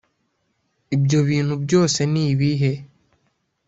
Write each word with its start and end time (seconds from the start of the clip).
]ibyo 0.95 1.19
bintu 1.29 1.53
byose 1.63 1.99
ni 2.11 2.21
ibihe? 2.31 2.71